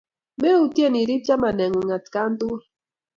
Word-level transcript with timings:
Meutyen 0.41 0.95
irip 1.01 1.21
chamaneng'ung' 1.27 1.95
atkan 1.97 2.31
tukul 2.39 2.61